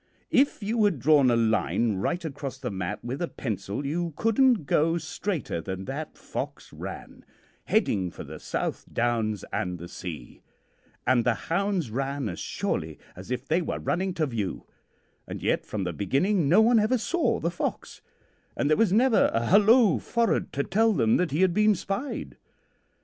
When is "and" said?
9.53-9.77, 11.05-11.23, 15.27-15.43, 18.57-18.71